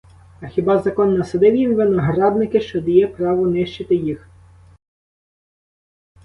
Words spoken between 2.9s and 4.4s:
право нищити їх?